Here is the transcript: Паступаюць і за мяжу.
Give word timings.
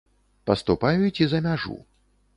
Паступаюць 0.51 1.13
і 1.25 1.29
за 1.35 1.43
мяжу. 1.49 1.77